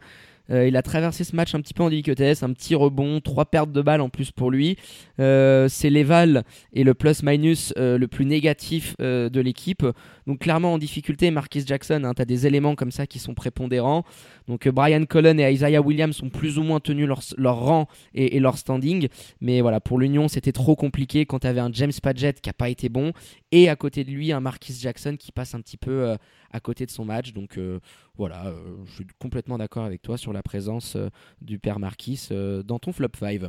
[0.52, 3.46] Euh, il a traversé ce match un petit peu en délicatesse, un petit rebond, trois
[3.46, 4.78] pertes de balles en plus pour lui.
[5.20, 9.86] Euh, c'est l'éval et le plus-minus euh, le plus négatif de l'équipe.
[10.28, 13.34] Donc clairement en difficulté, Marquis Jackson, hein, tu as des éléments comme ça qui sont
[13.34, 14.04] prépondérants.
[14.48, 18.58] Donc Brian Cullen et Isaiah Williams sont plus ou moins tenus leur, rang et, leur
[18.58, 19.08] standing.
[19.40, 22.54] Mais voilà, pour l'Union, c'était trop compliqué quand tu avais un James Padgett qui n'a
[22.54, 23.14] pas été bon.
[23.52, 26.16] Et à côté de lui, un Marquis Jackson qui passe un petit peu
[26.52, 27.34] à côté de son match.
[27.34, 27.80] Donc euh,
[28.16, 31.10] voilà, euh, je suis complètement d'accord avec toi sur la présence euh,
[31.42, 32.30] du père Marquis
[32.66, 33.42] dans ton flop 5.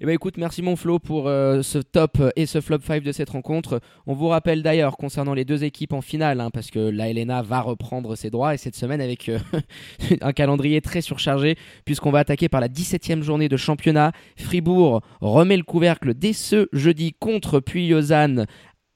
[0.00, 3.30] Eh ben écoute, merci mon Flo pour ce top et ce flop 5 de cette
[3.30, 3.80] rencontre.
[4.06, 7.42] On vous rappelle d'ailleurs concernant les deux équipes en finale, hein, parce que la Helena
[7.42, 9.28] va reprendre ses droits et cette semaine avec
[10.20, 14.12] un calendrier très surchargé, puisqu'on va attaquer par la 17e journée de championnat.
[14.36, 18.46] Fribourg remet le couvercle dès ce jeudi contre Puy-Lausanne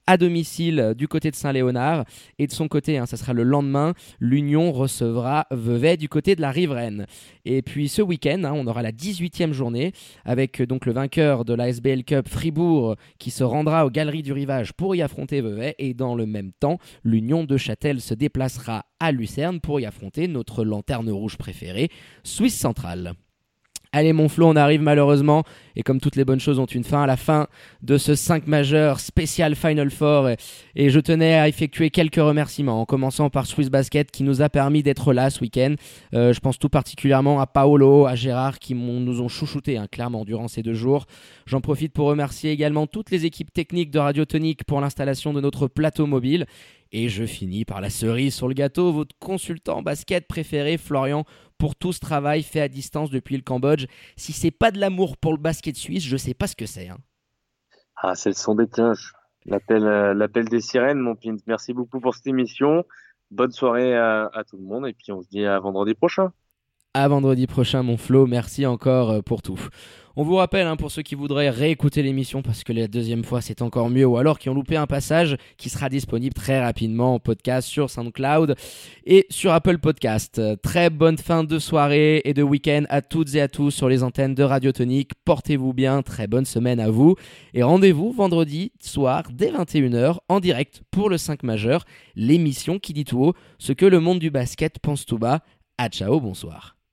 [0.07, 2.05] à domicile euh, du côté de Saint-Léonard.
[2.39, 6.41] Et de son côté, hein, ça sera le lendemain, l'Union recevra Vevey du côté de
[6.41, 7.05] la riveraine.
[7.45, 9.93] Et puis ce week-end, hein, on aura la 18e journée
[10.25, 14.23] avec euh, donc le vainqueur de la SBL Cup Fribourg qui se rendra aux Galeries
[14.23, 15.75] du Rivage pour y affronter Vevey.
[15.79, 20.27] Et dans le même temps, l'Union de Châtel se déplacera à Lucerne pour y affronter
[20.27, 21.89] notre lanterne rouge préférée,
[22.23, 23.13] Suisse Centrale.
[23.95, 25.43] Allez mon Flo, on arrive malheureusement,
[25.75, 27.45] et comme toutes les bonnes choses ont une fin, à la fin
[27.83, 30.29] de ce 5 majeur spécial Final Four.
[30.75, 34.49] Et, je tenais à effectuer quelques remerciements, en commençant par Swiss Basket qui nous a
[34.49, 35.75] permis d'être là ce week-end.
[36.15, 40.25] Euh, je pense tout particulièrement à Paolo, à Gérard qui nous ont chouchouté hein, clairement
[40.25, 41.05] durant ces deux jours.
[41.45, 45.39] J'en profite pour remercier également toutes les équipes techniques de Radio Tonique pour l'installation de
[45.39, 46.47] notre plateau mobile.
[46.95, 51.25] Et je finis par la cerise sur le gâteau, votre consultant basket préféré, Florian,
[51.57, 53.85] pour tout ce travail fait à distance depuis le Cambodge.
[54.15, 56.89] Si c'est pas de l'amour pour le basket suisse, je sais pas ce que c'est.
[56.89, 56.97] Hein.
[57.95, 59.13] Ah, c'est le son des cloches.
[59.45, 61.37] L'appel, euh, des sirènes, mon Pint.
[61.47, 62.85] Merci beaucoup pour cette émission.
[63.31, 66.31] Bonne soirée à, tout le monde et puis on se dit à vendredi prochain.
[66.95, 68.27] À vendredi prochain, mon Flo.
[68.27, 69.59] Merci encore euh, pour tout.
[70.15, 73.41] On vous rappelle, hein, pour ceux qui voudraient réécouter l'émission, parce que la deuxième fois
[73.41, 77.15] c'est encore mieux, ou alors qui ont loupé un passage, qui sera disponible très rapidement
[77.15, 78.53] en podcast sur SoundCloud
[79.07, 80.39] et sur Apple Podcast.
[80.61, 84.03] Très bonne fin de soirée et de week-end à toutes et à tous sur les
[84.03, 85.13] antennes de Radio Tonique.
[85.25, 87.15] Portez-vous bien, très bonne semaine à vous.
[87.55, 93.05] Et rendez-vous vendredi soir dès 21h en direct pour le 5 majeur, l'émission qui dit
[93.05, 95.39] tout haut ce que le monde du basket pense tout bas.
[95.79, 96.75] À ciao, bonsoir.